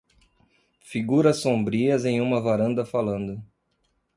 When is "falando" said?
2.83-3.39